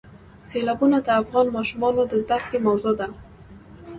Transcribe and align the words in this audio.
سیلابونه 0.49 0.97
د 1.01 1.07
افغان 1.21 1.47
ماشومانو 1.57 2.01
د 2.07 2.13
زده 2.23 2.37
کړې 2.45 2.59
موضوع 2.67 2.93
ده. 2.99 3.07